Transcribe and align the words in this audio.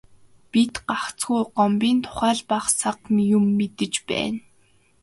Бид 0.51 0.73
гагцхүү 0.87 1.41
Гомбын 1.55 1.97
тухай 2.03 2.33
л 2.39 2.41
бага 2.49 2.69
сага 2.79 3.19
юм 3.37 3.45
мэдэж 3.57 3.93
байна. 4.09 4.39